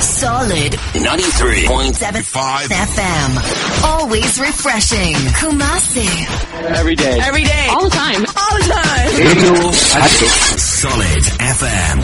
Solid 0.00 0.72
93.75 0.72 2.68
FM. 2.70 3.30
Always 3.84 4.40
refreshing. 4.40 5.14
Kumasi. 5.38 6.08
Every 6.74 6.96
day. 6.96 7.20
Every 7.22 7.44
day. 7.44 7.66
All 7.70 7.84
the 7.84 7.90
time. 7.90 8.26
All 8.26 8.54
the 8.58 8.64
time. 8.66 9.08
Radio 9.22 9.54
Hatchet. 9.94 10.34
Solid 10.58 11.22
FM. 11.38 11.98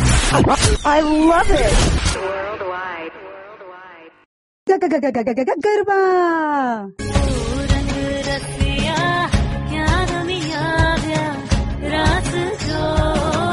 I 0.87 1.01
love 1.01 1.51
it. 1.51 1.75
Garba 5.65 5.99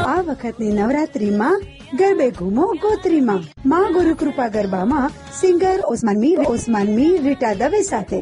આ 0.07 0.21
વખતની 0.21 0.69
નવરાત્રીમાં 0.71 1.61
ગરબે 1.94 2.30
ઘૂમો, 2.30 2.66
ગોત્રીમાં. 2.66 3.68
માં 3.68 3.92
ગુરુ 3.92 4.14
કૃપા 4.14 4.48
ગરબામાં, 4.48 5.10
singer 5.40 5.80
Osman 5.80 6.16
Mir 6.16 6.40
Osman 6.40 6.86
Mir, 6.86 7.22
Rita 7.22 7.54
Dave 7.54 7.82
સાથે. 7.82 8.20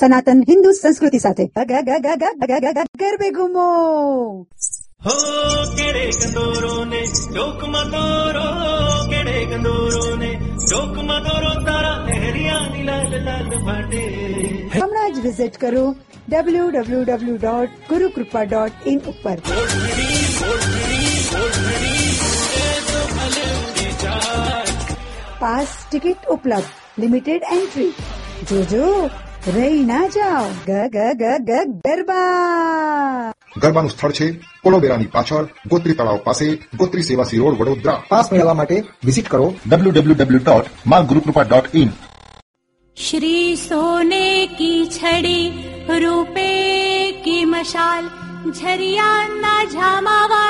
સનાતન 0.00 0.42
હિન્દુ 0.48 0.72
સંસ્કૃતિ 0.72 1.18
સાથે. 1.18 1.46
ગરબે 2.98 3.30
ઘૂમો. 3.30 3.66
હો, 5.06 5.14
કેડે 5.76 6.10
ગંદોરો 6.10 6.84
ને 6.84 7.04
ડોક 7.34 7.64
મદોરો 7.64 8.48
કેડે 9.10 9.44
ગંદોરો 9.44 10.16
ને 10.16 10.40
ડોક 10.70 10.98
મદોરો 10.98 11.64
તારા 11.66 12.06
હેરિયા 12.12 12.68
ની 12.72 12.82
લાલ 12.82 13.24
લાલ 13.24 13.64
ભાટે 13.64 14.39
વિઝિટ 15.20 15.56
કરો 15.56 15.94
W 16.28 16.70
W 16.70 17.04
W 17.04 17.36
dot 17.36 17.70
Gurukrupa 17.88 18.44
dot 18.44 18.72
in 18.86 19.00
ઉપર 19.12 19.36
પાસ 25.40 25.68
ટિકિટ 25.82 26.18
ઉપલબ્ધ 26.28 26.66
લિમિટેડ 26.96 27.42
એન્ટ્રી 27.52 27.92
જોજો 28.48 29.10
રહી 29.48 29.84
ના 29.84 30.08
જાઓ 30.08 30.46
ગ 30.66 30.70
ગ 30.90 31.14
ગ 31.14 31.22
ગ 31.40 31.50
ગરબા 31.84 33.32
ગરબાનું 33.56 33.90
સ્થળ 33.90 34.12
છે 34.12 34.40
કોલોબેરાની 34.62 35.06
પાછળ, 35.06 35.46
ગોત્રી 35.66 35.94
તળાવ 35.94 36.22
પાસે, 36.22 36.58
ગોત્રી 36.76 37.02
સેવાસી 37.02 37.38
રોડ 37.38 37.54
વડોદરા. 37.54 38.02
પાસ 38.08 38.32
મેળવવા 38.32 38.54
માટે 38.54 38.84
વિઝિટ 39.04 39.28
કરો 39.28 39.54
www.magurukrupa.in 39.66 42.09
श्री 43.04 43.56
सोने 43.56 44.46
की 44.56 44.86
छड़ी 44.86 45.48
रूपे 46.00 46.50
की 47.24 47.44
मशाल 47.52 48.04
झरिमा 48.52 49.54
वा 50.32 50.48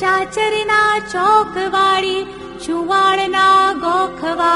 चाचरना 0.00 0.82
चोकवाडी 1.12 2.16
जुवारना 2.64 3.46
गो 3.84 3.96
वा 4.40 4.52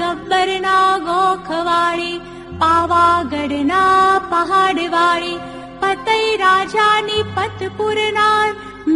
गब्बर 0.00 0.50
गोखवाडी 1.08 2.12
पावागढ़ना 2.62 3.84
पहाडवा 4.32 5.08
पतै 5.82 6.22
राजानि 6.42 7.22
पतपुरनार 7.36 8.48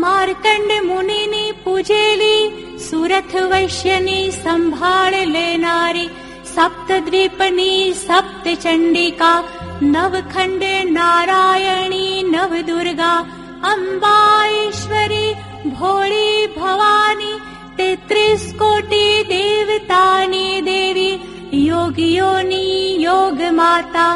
मार्कण्ड 0.02 0.72
मुनि 0.88 1.44
पूजेली 1.64 2.36
सुरथ 2.88 3.34
वैश्यनि 3.52 4.20
सम्भा 4.42 4.94
लेनारी 5.34 6.06
सप्त 6.54 8.46
चण्डिका 8.62 9.32
नवखण्ड 9.82 10.62
नारायणी 10.96 12.06
नव 12.32 12.54
दुर्गा 12.68 13.12
अम्बायेश्वरी 13.72 15.26
भोळी 15.78 16.46
भवानी 16.56 17.32
तेत्रिस 17.78 18.52
कोटि 18.58 19.06
देवतानि 19.28 20.60
देवी 20.68 21.10
योगियोनि 21.68 22.66
योग 23.02 23.42
माता 23.58 24.08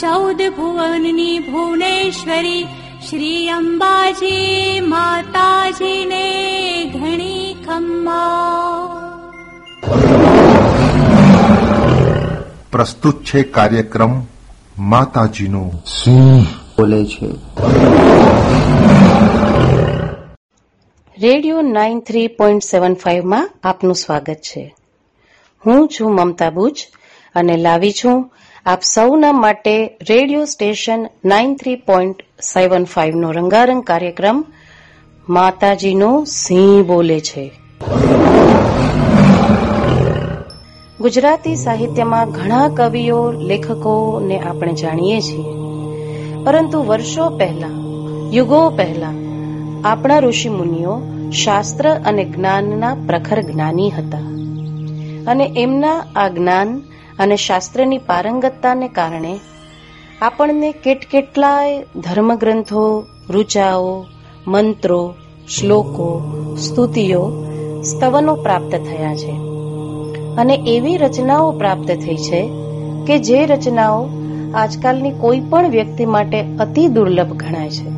ચૌદ 0.00 0.42
ભુવનની 0.56 1.38
ભુવનેશ્વરી 1.38 2.64
શ્રી 3.08 3.48
અંબાજી 3.48 4.80
માતાજીને 4.80 6.24
ઘણી 6.84 7.54
ખમ્મા 7.66 9.20
પ્રસ્તુત 12.72 13.24
છે 13.24 13.42
કાર્યક્રમ 13.42 14.22
માતાજીનો 14.78 15.70
બોલે 16.76 17.04
છે 17.04 17.28
radio 21.18 21.60
nine 21.60 22.00
three 22.00 22.28
point 22.28 22.62
seven 22.62 22.94
ફાઇવમાં 22.94 23.50
આપનું 23.64 23.94
સ્વાગત 23.94 24.34
છે. 24.34 24.74
હું 25.66 25.88
છું 25.88 26.14
મમતા 26.14 26.50
બુચ 26.50 26.78
અને 27.34 27.56
લાવી 27.56 27.92
છું 27.92 28.30
આપ 28.70 28.82
સૌના 28.82 29.32
માટે 29.32 29.98
radio 30.10 30.44
station 30.44 31.06
nine 31.24 31.56
three 31.56 31.74
point 31.74 32.16
seven 32.42 32.84
ફાઇવનો 32.84 33.30
રંગારંગ 33.30 33.82
કાર્યક્રમ 33.84 34.44
માતાજીનો 35.28 36.24
સિંહ 36.24 36.86
બોલે 36.86 37.20
છે. 37.20 37.52
ગુજરાતી 41.00 41.56
સાહિત્યમાં 41.56 42.30
ઘણા 42.30 42.68
કવિઓ, 42.68 43.30
લેખકોને 43.30 44.38
આપણે 44.38 44.72
જાણીએ 44.72 45.20
છીએ. 45.20 45.44
પરંતુ 46.44 46.84
વર્ષો 46.84 47.28
પહેલા, 47.28 47.70
યુગો 48.32 48.70
પહેલા, 48.70 49.12
આપણા 49.84 50.18
ઋષિ 50.18 50.48
મુનિઓ 50.48 51.02
શાસ્ત્ર 51.30 51.94
અને 51.94 52.24
જ્ઞાનના 52.24 52.94
પ્રખર 52.94 53.40
જ્ઞાની 53.40 53.90
હતા. 53.90 54.18
અને 55.30 55.52
એમના 55.56 56.04
આ 56.16 56.28
જ્ઞાન 56.28 56.82
અને 57.20 57.36
શાસ્ત્રની 57.36 57.98
પારંગતતાને 57.98 58.88
કારણે 58.88 59.40
આપણને 60.22 60.72
કેટકેટલાય 60.72 61.82
ધર્મગ્રંથો, 61.82 63.04
ઋચાઓ, 63.30 64.06
મંત્રો, 64.46 65.14
શ્લોકો, 65.48 66.22
સ્તુતિઓ, 66.56 67.46
સ્તવનો 67.82 68.34
પ્રાપ્ત 68.34 68.70
થયા 68.70 69.14
છે. 69.14 69.30
અને 70.36 70.54
એવી 70.66 70.96
રચનાઓ 70.96 71.52
પ્રાપ્ત 71.52 71.86
થઈ 71.86 72.16
છે 72.16 72.50
કે 73.06 73.18
જે 73.18 73.46
રચનાઓ 73.46 74.08
આજકાલની 74.54 75.10
કોઈ 75.10 75.40
પણ 75.40 75.70
વ્યક્તિ 75.70 76.06
માટે 76.06 76.40
અતિ 76.56 76.86
દુર્લભ 76.86 77.32
ગણાય 77.32 77.70
છે. 77.70 77.88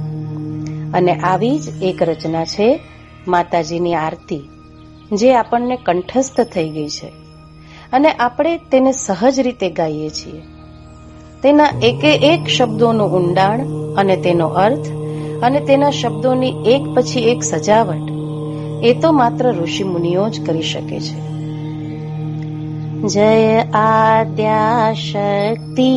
અને 0.93 1.15
આવી 1.15 1.59
જ 1.59 1.83
એક 1.83 2.03
રચના 2.03 2.45
છે 2.45 2.81
માતાજીની 3.29 3.95
આરતી, 3.95 4.49
જે 5.13 5.35
આપણને 5.35 5.79
કંઠસ્થ 5.87 6.41
થઈ 6.41 6.69
ગઈ 6.69 6.89
છે. 6.89 7.22
અને 7.93 8.11
આપણે 8.13 8.57
તેને 8.71 8.93
સહજ 8.93 9.41
રીતે 9.41 9.69
ગાઈએ 9.71 10.11
છીએ. 10.11 10.43
તેના 11.43 11.71
એકે 11.83 12.13
એક 12.29 12.49
શબ્દોનું 12.49 13.13
ઊંડાણ 13.13 13.61
અને 13.99 14.17
તેનો 14.17 14.47
અર્થ 14.47 14.89
અને 15.43 15.61
તેના 15.61 15.91
શબ્દોની 15.91 16.55
એક 16.67 16.83
પછી 16.95 17.29
એક 17.29 17.43
સજાવટ, 17.43 18.07
એ 18.85 18.93
તો 19.03 19.13
માત્ર 19.13 19.51
ઋષિ 19.51 19.85
મુનિઓ 19.85 20.29
જ 20.29 20.47
કરી 20.47 20.63
શકે 20.63 21.01
છે. 21.01 21.19
જય 23.07 23.61
આદ્યા 23.79 24.93
શક્તિ 24.93 25.91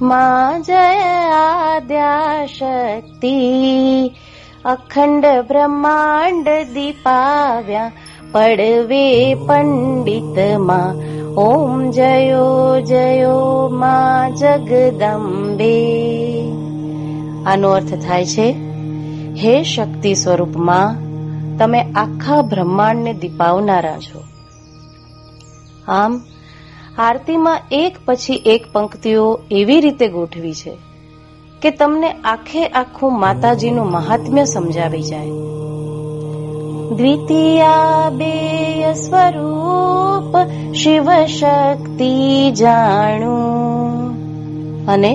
માં 0.00 0.62
જય 0.62 0.86
આદ્યા 1.32 2.46
શક્તિ 2.46 3.34
અખંડ 4.64 5.26
બ્રહ્માંડ 5.48 6.48
દીપાવ્યા, 6.74 7.92
પડવે 8.32 9.34
પંડિતમાં 9.34 10.94
ઓમ 11.38 11.90
જયો 11.90 12.80
જયો 12.80 13.68
મા 13.68 14.28
જગદંબે 14.30 15.74
આનો 17.46 17.70
અર્થ 17.70 17.94
થાય 18.06 18.26
છે, 18.26 18.54
હે 19.36 19.62
શક્તિ 19.62 20.14
સ્વરૂપમાં 20.14 20.96
તમે 21.58 21.82
આખા 21.82 22.42
બ્રહ્માંડને 22.42 23.12
દીપાવનારા 23.12 23.98
છો. 23.98 24.22
આમ, 25.92 26.20
આરતીમાં 26.98 27.60
એક 27.70 27.96
પછી 28.06 28.42
એક 28.46 28.72
પંક્તિઓ 28.72 29.40
એવી 29.50 29.80
રીતે 29.80 30.08
ગોઠવી 30.08 30.54
છે 30.54 30.76
કે 31.62 31.70
તમને 31.70 32.12
આખે 32.12 32.66
આખું 32.66 33.20
માતાજીનું 33.20 33.90
મહાત્મ્ય 33.90 34.44
સમજાવી 34.44 35.02
જાય. 35.02 35.30
દ્વિતીયા 36.91 38.11
બેય 38.11 38.93
સ્વરૂપ 38.93 40.33
શિવ 40.73 41.09
શક્તિ 41.27 42.11
જાણું 42.51 44.07
અને 44.87 45.13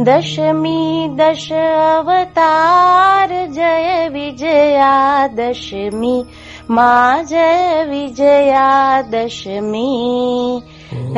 દશમી 0.00 1.08
દશ 1.16 1.50
અવતાર 1.52 3.30
જય 3.48 3.72
વિજયા 4.08 5.28
દશમી 5.34 6.20
મા 6.70 7.22
જય 7.22 7.48
વિજયા 7.84 9.02
દશમી 9.10 10.62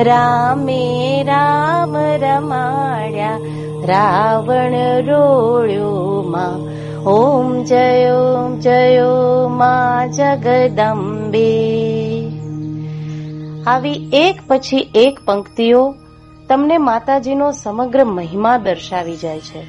રામે 0.04 0.82
રામ 1.22 1.96
રમાડ્યા 2.22 3.38
રાવણ 3.84 4.76
રોળ્યો 5.06 6.22
માં 6.30 6.58
ઓમ 7.05 7.63
જયો 7.63 8.57
જયો 8.59 9.47
માં 9.47 10.11
જગદંબે 10.11 11.49
આવી 13.67 14.09
એક 14.13 14.39
પછી 14.47 14.89
એક 14.95 15.19
પંક્તિઓ 15.25 15.95
તમને 16.49 16.77
માતાજીનો 16.77 17.51
સમગ્ર 17.51 18.03
મહિમા 18.03 18.57
દર્શાવી 18.57 19.15
જાય 19.15 19.39
છે. 19.39 19.61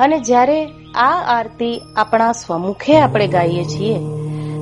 અને 0.00 0.18
જ્યારે 0.18 0.66
આ 0.94 1.24
આરતી 1.28 1.80
આપણા 1.96 2.32
સ્વમુખે 2.32 2.98
આપણે 2.98 3.26
ગાઈએ 3.26 3.64
છીએ, 3.64 3.94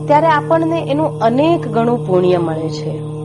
ત્યારે 0.07 0.27
આપણને 0.27 0.91
એનું 0.91 1.21
અનેક 1.21 1.69
ગણું 1.69 2.07
પુણ્ય 2.07 2.37
મળે 2.37 2.69
છે. 2.69 3.20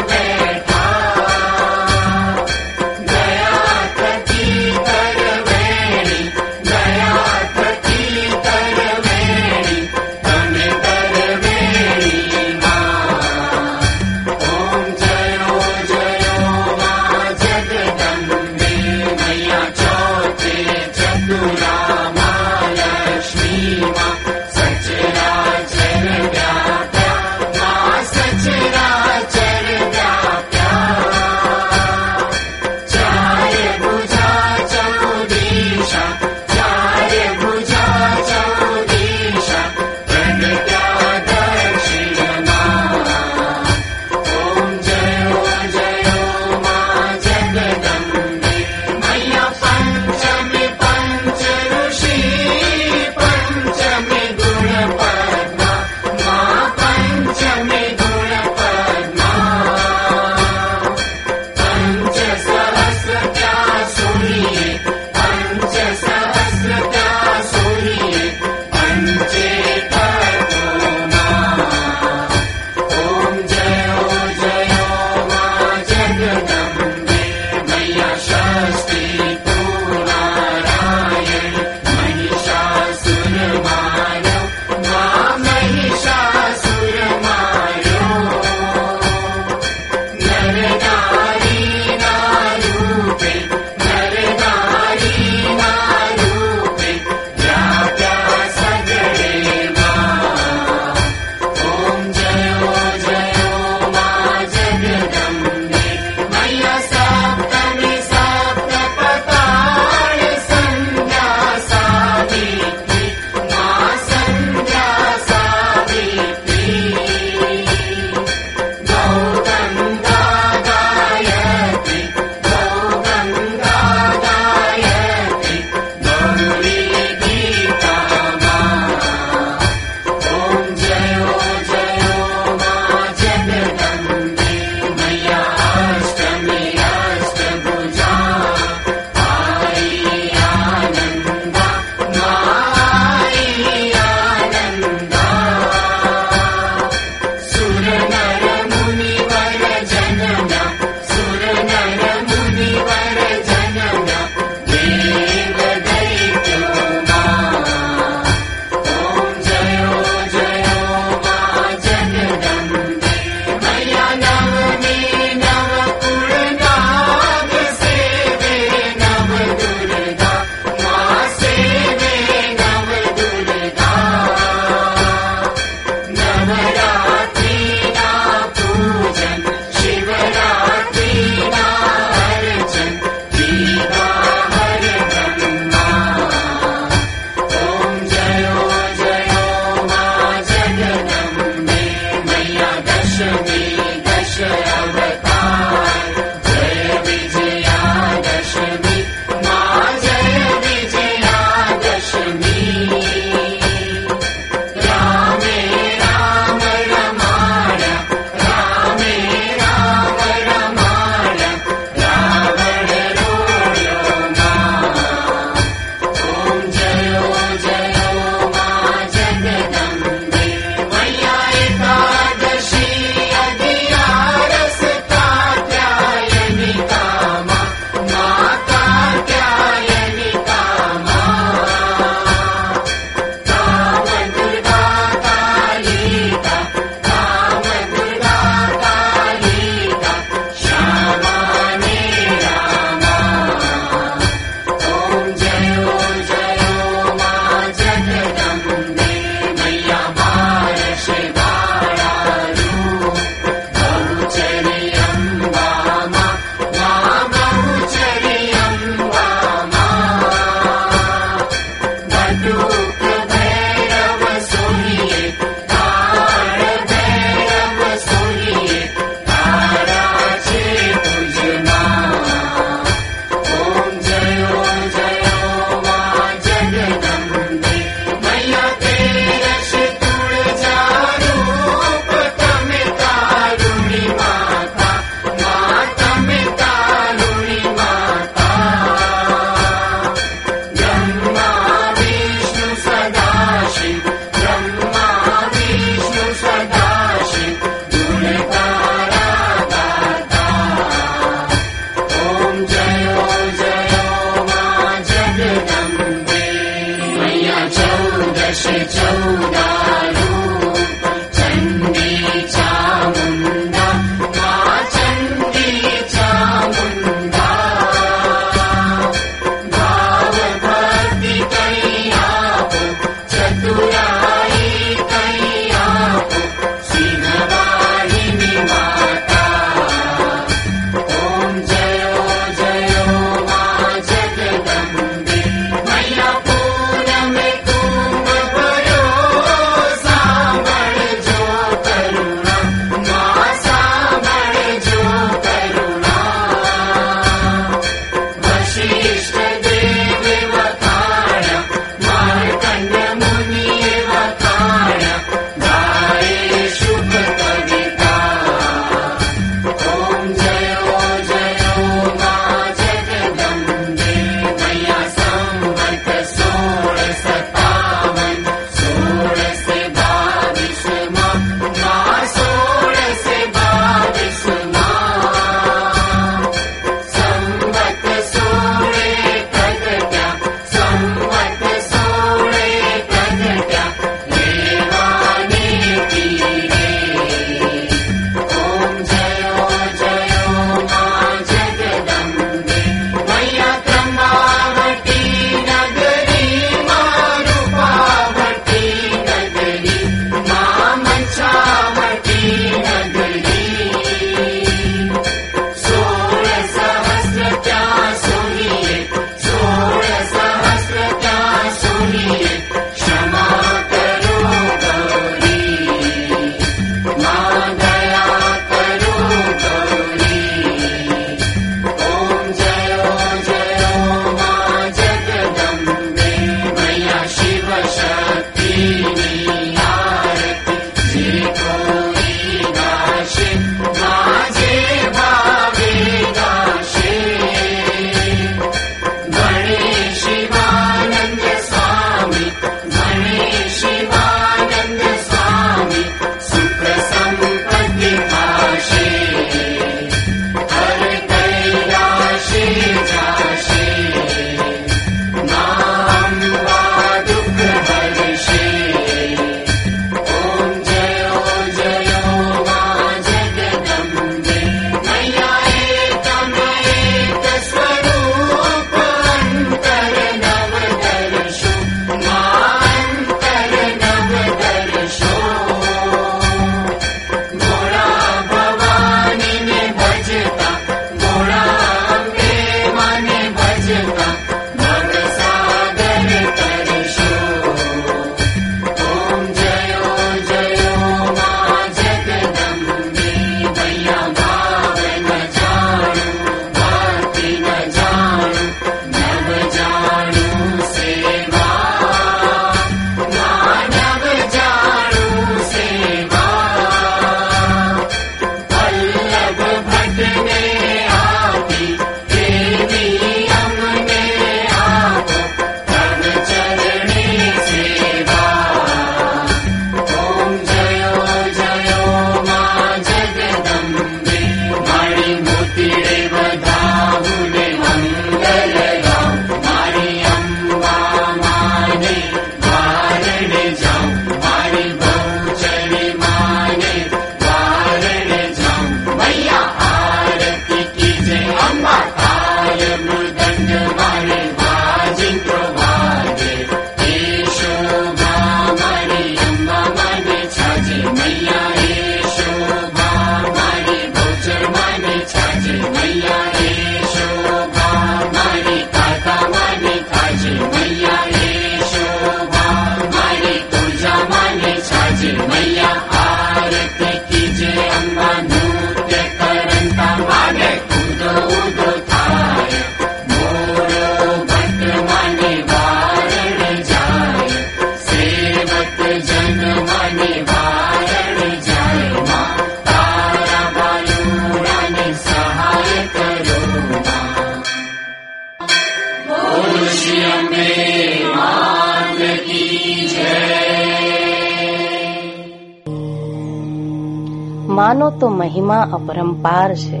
માનો 597.90 598.10
તો 598.10 598.28
મહિમા 598.28 598.88
અપરંપાર 598.92 599.74
છે. 599.74 600.00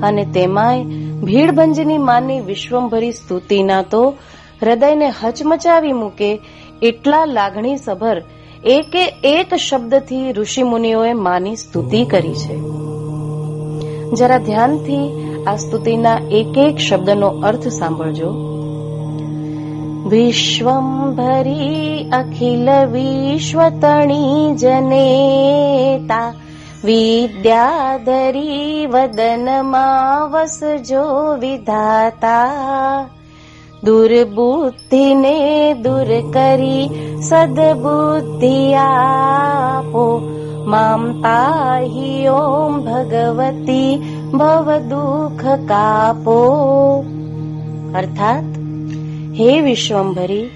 અને 0.00 0.24
તેમાંય 0.24 0.84
ભીડભંજની 1.24 1.98
માની 1.98 2.40
વિશ્વંભરી 2.40 3.12
સ્તુતિના 3.12 3.82
તો 3.82 4.14
હૃદયને 4.62 5.12
હચમચાવી 5.22 5.92
મૂકે 5.92 6.40
એટલા 6.82 7.24
લાગણી 7.24 7.76
સભર 7.76 8.22
એકે 8.64 9.14
એક 9.24 9.54
શબ્દથી 9.54 10.32
ઋષિમુનિઓએ 10.32 11.12
માની 11.12 11.56
સ્તુતિ 11.56 12.04
કરી 12.04 12.34
છે. 12.34 12.58
જરા 14.16 14.38
ધ્યાનથી 14.38 15.10
આ 15.44 15.56
સ્તુતિના 15.56 16.18
એક 16.30 16.58
એક 16.58 16.76
શબ્દનો 16.76 17.28
અર્થ 17.28 17.68
સાંભળજો. 17.68 18.34
વિશ્વંભરી 20.08 22.10
અખિલ 22.12 22.68
વિશ્વતણી 22.92 24.56
જનેતા 24.56 26.34
વિદ્યાધરી 26.84 28.74
વદનમાં 28.86 30.30
વસજો 30.30 31.04
વિધાતા 31.40 33.08
દુર્બુદ્ધિને 33.84 35.38
દૂર 35.82 36.10
કરી 36.32 36.84
સદબુદ્ધિ 37.20 38.74
આપો 38.74 40.04
મામ 40.66 41.02
પાહી 41.22 42.28
ઓમ 42.28 42.76
ભગવતી 42.80 43.92
ભવ 44.32 44.68
દુઃખ 44.88 45.46
કાપો 45.68 46.36
અર્થાત 47.94 48.50
હે 49.38 49.50
વિશ્વંભરી 49.60 50.46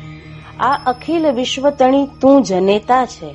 આ 0.60 0.76
અખિલ 0.86 1.24
વિશ્વતણી 1.32 2.06
તું 2.20 2.38
જનેતા 2.42 3.04
છે 3.06 3.30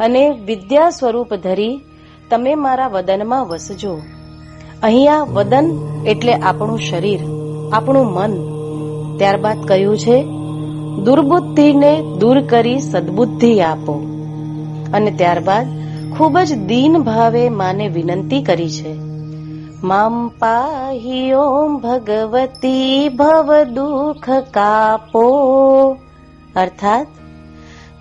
અને 0.00 0.24
વિદ્યા 0.46 0.90
સ્વરૂપ 0.90 1.34
ધરી 1.42 1.76
તમે 2.30 2.54
મારા 2.54 2.88
વદનમાં 2.88 3.48
વસજો. 3.48 3.98
અહીંયા 4.82 5.22
વદન 5.22 5.78
એટલે 6.06 6.32
આપણું 6.32 6.78
શરીર, 6.78 7.20
આપણું 7.72 8.06
મન. 8.06 8.32
ત્યારબાદ 9.16 9.64
કહ્યું 9.64 9.98
છે, 9.98 10.22
દુર્બુદ્ધિને 11.04 12.02
દૂર 12.18 12.40
કરી 12.40 12.78
સદબુદ્ધિ 12.78 13.60
આપો. 13.60 13.92
અને 14.94 15.10
ત્યારબાદ, 15.10 15.66
ખૂબ 16.18 16.38
જ 16.38 16.54
દીન 16.54 16.98
ભાવે 16.98 17.48
માને 17.48 17.88
વિનંતી 17.88 18.42
કરી 18.42 18.70
છે. 18.70 18.94
મામ 19.82 20.28
પાહી 20.28 21.32
ઓમ 21.32 21.76
ભગવતી 21.76 23.08
ભવ 23.08 23.62
દુઃખ 23.62 24.30
કાપો. 24.30 25.26
અર્થાત, 26.56 27.06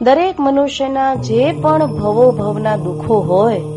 દરેક 0.02 0.40
મનુષ્યના 0.40 1.16
જે 1.16 1.52
પણ 1.52 1.86
ભવો 1.88 2.32
ભવના 2.32 2.76
દુઃખો 2.76 3.20
હોય 3.20 3.77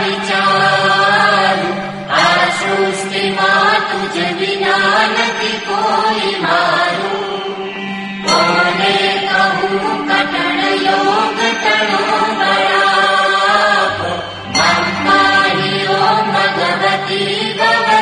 विचार 0.00 1.60
आसुष्टि 2.18 3.22
मा 3.36 3.52
तु 3.88 3.98
जिना 4.14 4.76
नो 5.14 5.26
विारो 6.16 7.14
ये 8.80 8.98
कहो 9.26 9.94
कटलयोगो 10.08 11.50
तया 11.62 12.86
भगति 16.34 17.24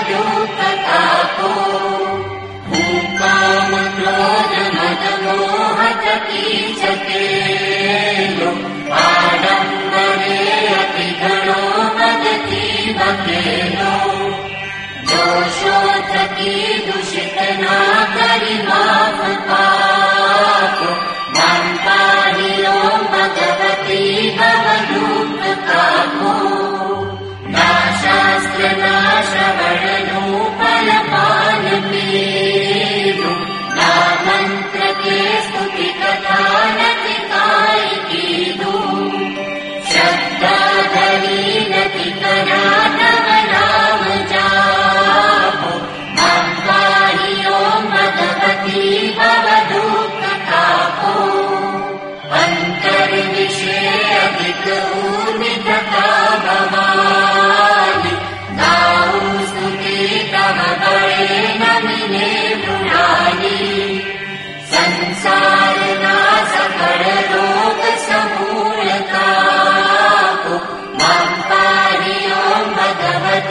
गो 0.09 0.24
तथा 0.59 1.02
काम 3.20 3.72
प्रोज 3.96 4.52
भगमो 4.76 5.38
भगति 5.80 6.63
जोषके 15.10 16.52
दुषितना 16.86 17.76
गिमा 18.16 18.82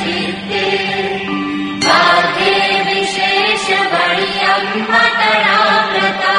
चिते 0.00 0.64
माते 1.86 2.52
विशेष 2.88 3.66
वणियं 3.92 4.64
मतणामृता 4.90 6.34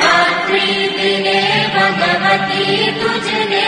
रात्रिदिने 0.02 1.40
भगवती 1.78 2.66
तु 3.02 3.12
जिने 3.28 3.68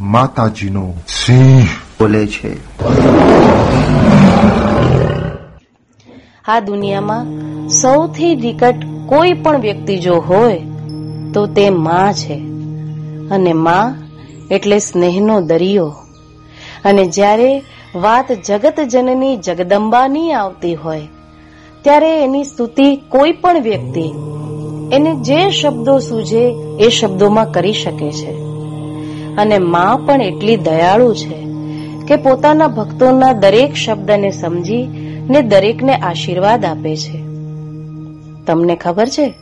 માતાજીનો 0.00 0.94
સિંહ. 1.08 1.62
બોલે 2.00 2.26
છે. 2.26 2.78
આ 6.44 6.60
દુનિયામાં 6.60 7.26
સૌથી 7.68 8.34
નિકટ 8.36 8.74
કોઈ 9.06 9.32
પણ 9.32 9.60
વ્યક્તિ 9.60 9.98
જો 9.98 10.14
હોય 10.16 10.62
તો 11.34 11.46
તે 11.46 11.70
માં 11.70 12.12
છે. 12.12 12.34
અને 13.30 13.52
માં 13.52 13.94
એટલે 14.50 14.78
સ્નેહનો 14.78 15.40
દરિયો. 15.40 15.94
અને 16.84 17.04
જ્યારે 17.04 17.62
વાત 17.94 18.32
જગત 18.32 18.80
જનની 18.80 19.36
જગદંબાની 19.36 20.32
આવતી 20.32 20.74
હોય 20.74 21.08
ત્યારે 21.82 22.24
એની 22.24 22.44
સ્તુતિ 22.44 22.96
કોઈ 22.96 23.32
પણ 23.32 23.62
વ્યક્તિ 23.62 24.12
એને 24.92 25.14
જે 25.14 25.50
શબ્દો 25.50 25.98
સૂજે 25.98 26.54
એ 26.80 26.88
શબ્દોમાં 26.88 27.52
કરી 27.52 27.72
શકે 27.72 28.10
છે. 28.10 28.49
અને 29.40 29.58
માં 29.58 30.06
પણ 30.06 30.22
એટલી 30.22 30.56
દયાળુ 30.56 31.14
છે 31.14 31.38
કે 32.06 32.16
પોતાના 32.16 32.68
ભક્તોના 32.68 33.32
દરેક 33.32 33.74
શબ્દને 33.74 34.30
સમજી 34.30 34.88
ને 35.30 35.42
દરેકને 35.42 35.94
આશીર્વાદ 35.94 36.64
આપે 36.64 36.96
છે. 36.96 37.18
તમને 38.46 38.76
ખબર 38.76 39.08
છે? 39.08 39.34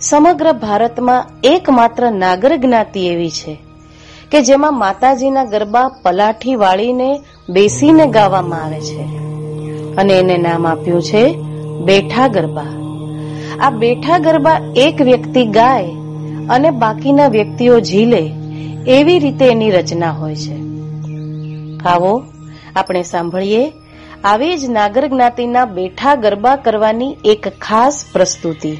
સમગ્ર 0.00 0.52
ભારતમાં 0.52 1.26
એકમાત્ર 1.44 2.12
નાગર 2.12 2.56
જ્ઞાતિ 2.56 3.06
એવી 3.06 3.30
છે 3.30 3.58
કે 4.30 4.40
જેમાં 4.40 4.78
માતાજીના 4.78 5.44
ગરબા 5.44 5.90
પલાઠી 6.02 6.54
વાળીને 6.54 7.20
બેસીને 7.48 8.06
ગાવામાં 8.06 8.64
આવે 8.64 8.80
છે 8.80 9.02
અને 9.96 10.12
એને 10.12 10.36
નામ 10.36 10.66
આપ્યું 10.66 11.02
છે 11.02 11.34
બેઠા 11.84 12.28
ગરબા. 12.28 12.66
આ 13.60 13.70
બેઠા 13.70 14.18
ગરબા 14.18 14.60
એક 14.76 15.02
વ્યક્તિ 15.02 15.46
ગાય 15.46 15.90
અને 16.50 16.70
બાકીના 16.70 17.28
વ્યક્તિઓ 17.28 17.80
ઝીલે 17.80 18.30
એવી 18.86 19.18
રીતે 19.18 19.44
એની 19.44 19.70
રચના 19.70 20.10
હોય 20.10 20.36
છે. 20.36 20.56
આવો, 21.84 22.24
આપણે 22.76 23.02
સાંભળીએ, 23.02 23.72
આવી 24.24 24.56
જ 24.56 24.68
નાગર 24.68 25.08
જ્ઞાતિના 25.08 25.64
બેઠા 25.64 26.14
ગરબા 26.14 26.56
કરવાની 26.56 27.16
એક 27.24 27.48
ખાસ 27.48 28.04
પ્રસ્તુતિ. 28.12 28.78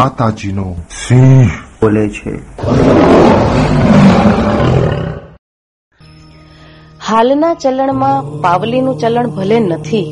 માતાજીનો 0.00 0.76
સિંહ 0.88 1.50
બોલે 1.80 2.08
છે 2.08 2.32
હાલના 7.00 7.54
ચલણમાં 7.54 8.24
પાવલીનું 8.40 8.98
ચલણ 8.98 9.30
ભલે 9.30 9.60
નથી 9.60 10.08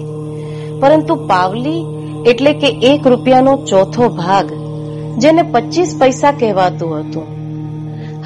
પરંતુ 0.80 1.14
પાવલી 1.14 1.86
એટલે 2.26 2.52
કે 2.52 2.68
એક 2.82 3.06
રૂપિયાનો 3.06 3.56
ચોથો 3.56 4.08
ભાગ 4.08 4.52
જેને 5.18 5.42
પચીસ 5.42 5.96
પૈસા 6.00 6.32
કહેવાતું 6.32 6.92
હતું. 6.98 7.26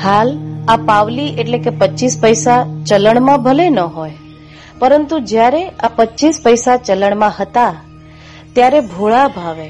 હાલ 0.05 0.39
આ 0.69 0.77
પાવલી 0.77 1.35
એટલે 1.39 1.59
કે 1.59 1.71
પચીસ 1.71 2.21
પૈસા 2.21 2.67
ચલણમાં 2.87 3.43
ભલે 3.43 3.71
ન 3.71 3.79
હોય 3.79 4.13
પરંતુ 4.79 5.21
જ્યારે 5.21 5.63
આ 5.69 5.89
પચીસ 5.89 6.43
પૈસા 6.45 6.77
ચલણમાં 6.77 7.31
હતા 7.39 7.73
ત્યારે 8.53 8.81
ભોળા 8.81 9.29
ભાવે 9.29 9.69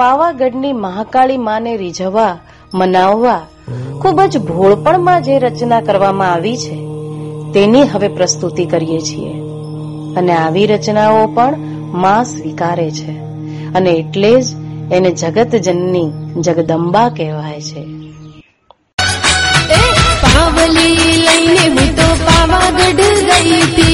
પાવાગઢની 0.00 0.72
મહાકાળી 0.72 1.36
માને 1.36 1.76
રીઝવવા, 1.76 2.38
મનાવવા 2.74 3.40
ખૂબ 4.00 4.22
જ 4.22 4.38
ભોળપણમાં 4.38 5.22
જે 5.22 5.38
રચના 5.38 5.80
કરવામાં 5.80 6.32
આવી 6.32 6.56
છે, 6.56 6.76
તેની 7.52 7.82
હવે 7.82 8.08
પ્રસ્તુતિ 8.08 8.64
કરીએ 8.64 9.00
છીએ. 9.00 9.32
અને 10.16 10.32
આવી 10.32 10.66
રચનાઓ 10.66 11.26
પણ 11.26 11.56
માં 11.92 12.24
સ્વીકારે 12.24 12.90
છે. 12.90 13.10
અને 13.74 13.90
એટલે 13.90 14.42
જ 14.42 14.44
એને 14.92 15.10
જગત 15.10 15.56
જનની 15.56 16.10
જગદંબા 16.40 17.08
કહેવાય 17.08 17.60
છે. 17.60 17.84
પાવલી 20.22 20.96
લઈને 21.16 21.68
હું 21.68 21.96
તો 21.96 22.14
પાવાગઢ 22.24 23.00
ગઈ 23.00 23.89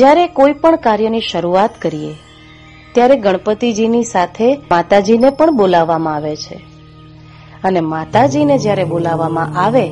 જ્યારે 0.00 0.26
કોઈ 0.38 0.58
પણ 0.62 0.82
કાર્યની 0.86 1.28
શરૂઆત 1.30 1.78
કરીએ, 1.82 2.12
ત્યારે 2.94 3.16
ગણપતિજીની 3.16 4.10
સાથે 4.10 4.48
માતાજીને 4.70 5.30
પણ 5.30 5.56
બોલાવવામાં 5.56 6.14
આવે 6.14 6.34
છે. 6.36 6.60
અને 7.64 7.80
માતાજીને 7.88 8.56
જ્યારે 8.58 8.84
બોલાવવામાં 8.84 9.58
આવે, 9.64 9.86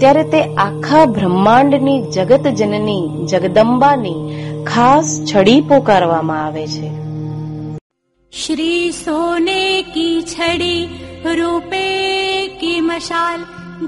ત્યારે 0.00 0.24
તે 0.32 0.40
આખા 0.56 1.04
બ્રહ્માંડની 1.06 2.00
જગત 2.10 2.54
જનની 2.60 3.26
જગદંબાની 3.26 4.18
ખાસ 4.64 5.08
છડી 5.28 5.60
પોકારવામાં 5.60 6.44
આવે 6.44 6.66
છે. 6.66 6.90
શ્રી 8.32 8.90
સોને 8.92 9.64
કી 9.94 10.18
છડી 10.22 10.82
રૂપે 11.34 11.84
કી 12.60 12.80
મશાલ 12.80 13.40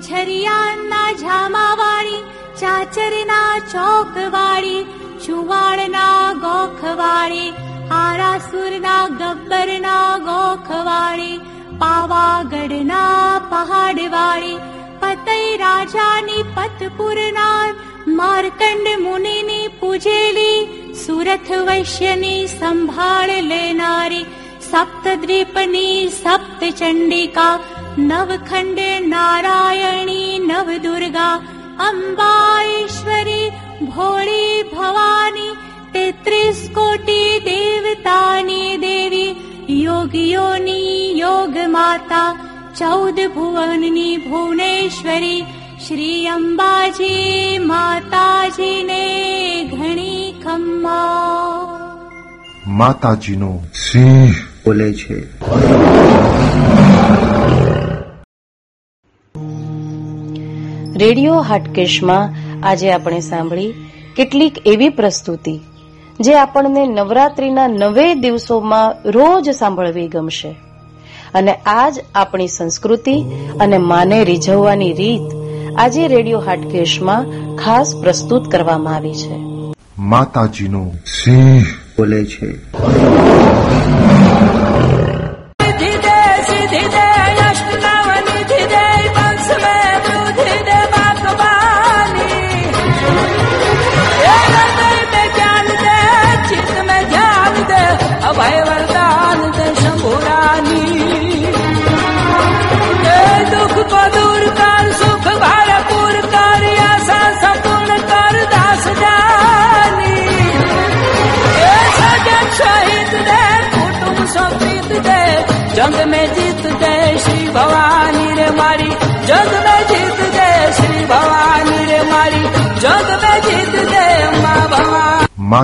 ઝરિયાના 0.08 1.10
ઝામાવાળી, 1.22 2.22
ચાચરના 2.60 3.54
ચોકવાળી 3.72 4.82
जुवा 5.26 5.64
गोखवाडी 6.42 7.48
हारासुरी 7.90 8.78
पावागढ 11.80 12.72
पहाडवार 13.50 14.42
मार्कण्डमुनि 18.18 19.66
पुजेलि 19.80 20.54
सुरथ 21.04 21.50
वैश्यनि 21.68 22.36
संभा 22.48 23.10
सप्त 24.70 25.08
दीपचण्डिका 25.26 27.48
नवखण्ड 27.98 28.78
नारयणी 29.14 30.38
नव 30.46 30.70
दुर्गा 30.84 31.30
अम्बाश्वरी 31.88 33.43
ભોળી 33.96 34.62
ભવાની 34.62 35.56
તેત્રીસ 35.92 36.70
કોટી 36.74 37.40
દેવતાની 37.40 38.76
દેવી 38.76 39.36
યોગીઓની 39.82 41.18
યોગ 41.18 41.56
માતા 41.68 42.50
ચૌદ 42.78 43.14
ભુવનની 43.14 44.16
ભુવનેશ્વરી 44.16 45.44
શ્રી 45.88 46.26
અંબાજી 46.26 47.58
માતાજીને 47.58 49.04
ઘણી 49.64 50.34
ખમ્મા. 50.42 51.68
માતાજીનો 52.66 53.62
સિંહ. 53.74 54.34
બોલે 54.64 54.94
છે. 54.94 55.24
રેડિયો 60.98 61.34
હાટકેશમાં 61.40 62.30
આજે 62.66 62.92
આપણે 62.92 63.20
સાંભળી 63.20 63.72
કેટલીક 64.16 64.58
એવી 64.66 64.88
પ્રસ્તુતિ 64.88 65.60
જે 66.20 66.34
આપણને 66.34 66.86
નવરાત્રીના 66.86 67.68
નવે 67.68 68.14
દિવસોમાં 68.14 69.10
રોજ 69.10 69.50
સાંભળવી 69.50 70.08
ગમશે. 70.08 70.54
અને 71.34 71.54
આજ 71.54 72.00
આપણી 72.14 72.48
સંસ્કૃતિ 72.48 73.24
અને 73.60 73.78
માને 73.78 74.24
રીઝવવાની 74.24 74.92
રીત 74.92 75.32
આજે 75.78 76.08
રેડિયો 76.08 76.40
હાટકેશમાં 76.40 77.26
ખાસ 77.56 77.96
પ્રસ્તુત 77.96 78.50
કરવામાં 78.50 78.94
આવી 78.94 79.14
છે. 79.14 79.36
માતાજીનો 79.98 80.92
સિંહ. 81.24 81.62
બોલે 81.98 82.24
છે. 82.24 82.54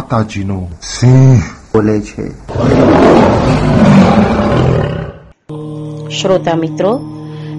માતાજીનો. 0.00 0.68
સિંહ 0.82 1.38
બોલે 1.74 2.00
છે. 2.00 2.30
શ્રોતા 6.08 6.54
મિત્રો 6.54 7.00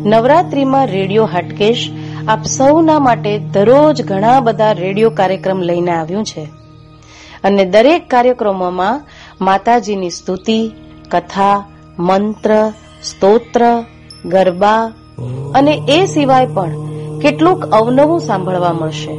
નવરાત્રીમાં 0.06 0.88
રેડિયો 0.88 1.26
હાટકેશ 1.26 1.90
આપ 2.28 2.44
સૌના 2.44 3.00
માટે 3.00 3.38
દરરોજ 3.38 4.06
ઘણા 4.06 4.40
બધા 4.40 4.72
રેડિયો 4.72 5.10
કાર્યક્રમ 5.10 5.62
લઈને 5.62 5.92
આવ્યું 5.92 6.26
છે. 6.26 6.48
અને 7.44 7.66
દરેક 7.66 8.08
કાર્યક્રમોમાં 8.08 9.02
માતાજીની 9.42 10.10
સ્તુતિ 10.10 10.72
કથા 11.12 11.64
મંત્ર 12.00 12.72
સ્તોત્ર 13.04 13.84
ગરબા 14.26 14.92
અને 15.56 15.82
એ 15.90 16.06
સિવાય 16.06 16.48
પણ 16.48 16.70
કેટલુંક 17.20 17.66
અવનવું 17.66 18.20
સાંભળવા 18.20 18.74
મળશે. 18.74 19.18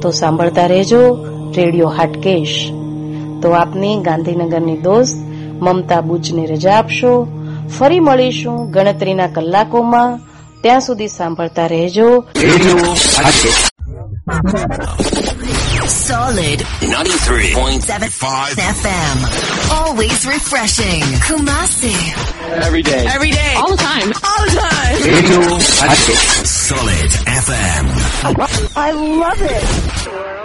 તો 0.00 0.10
સાંભળતા 0.10 0.66
રહેજો 0.66 1.26
રેડિયો 1.56 1.88
હાટકેશ 1.88 2.56
તો 3.42 3.50
આપની 3.52 3.96
ગાંધીનગરની 4.02 4.76
દોસ્ત 4.76 5.16
મમતા 5.62 6.00
બુચને 6.00 6.46
રજા 6.46 6.78
આપશો 6.78 7.12
ફરી 7.78 8.00
મળીશું 8.00 8.70
ગણતરીના 8.70 9.26
કલાકોમાં 9.26 10.20
ત્યાં 10.62 10.80
સુધી 10.80 11.08
સાંભળતા 11.08 11.66
રહેજો 11.66 12.08
Solid 15.88 16.60
93.75 16.82 18.58
FM. 18.76 19.16
Always 19.72 20.26
refreshing. 20.26 21.02
Kumasi. 21.28 21.94
Every 22.62 22.82
day. 22.82 23.06
Every 23.06 23.30
day. 23.30 23.54
All 23.56 23.70
the 23.70 23.76
time. 23.76 24.12
All 24.24 24.44
the 24.46 24.52
time. 24.60 24.96
Solid 26.46 27.10
FM. 27.44 27.84
I 28.76 28.90
love 28.92 29.42
it. 29.56 30.37